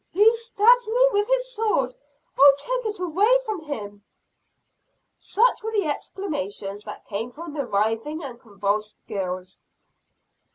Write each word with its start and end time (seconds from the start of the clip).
"He 0.11 0.33
stabs 0.33 0.87
me 0.89 1.07
with 1.11 1.27
his 1.27 1.51
sword 1.53 1.93
oh, 2.35 2.53
take 2.57 2.91
it 2.91 2.99
away 2.99 3.37
from 3.45 3.59
him!" 3.65 4.03
Such 5.15 5.61
were 5.61 5.71
the 5.71 5.85
exclamations 5.85 6.81
that 6.85 7.05
came 7.05 7.31
from 7.31 7.53
the 7.53 7.67
writhing 7.67 8.23
and 8.23 8.41
convulsed 8.41 8.97
girls. 9.07 9.59